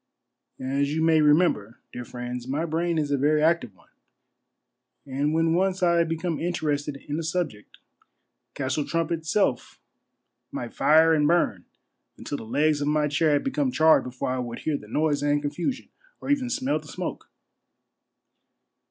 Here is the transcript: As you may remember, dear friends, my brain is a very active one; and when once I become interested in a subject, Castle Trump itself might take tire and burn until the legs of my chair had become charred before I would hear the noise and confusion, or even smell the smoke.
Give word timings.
As 0.59 0.95
you 0.95 1.03
may 1.03 1.21
remember, 1.21 1.77
dear 1.93 2.03
friends, 2.05 2.47
my 2.47 2.65
brain 2.65 2.97
is 2.97 3.11
a 3.11 3.19
very 3.19 3.43
active 3.43 3.75
one; 3.75 3.91
and 5.05 5.31
when 5.31 5.53
once 5.53 5.83
I 5.83 6.03
become 6.05 6.39
interested 6.39 6.97
in 7.07 7.19
a 7.19 7.23
subject, 7.23 7.77
Castle 8.55 8.83
Trump 8.83 9.11
itself 9.11 9.79
might 10.51 10.69
take 10.71 10.77
tire 10.77 11.13
and 11.13 11.27
burn 11.27 11.65
until 12.17 12.37
the 12.39 12.45
legs 12.45 12.81
of 12.81 12.87
my 12.87 13.07
chair 13.07 13.33
had 13.33 13.43
become 13.43 13.71
charred 13.71 14.03
before 14.03 14.31
I 14.31 14.39
would 14.39 14.61
hear 14.61 14.75
the 14.75 14.87
noise 14.87 15.21
and 15.21 15.39
confusion, 15.39 15.89
or 16.19 16.31
even 16.31 16.49
smell 16.49 16.79
the 16.79 16.87
smoke. 16.87 17.29